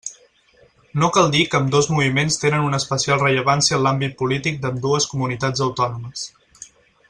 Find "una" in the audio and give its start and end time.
2.69-2.79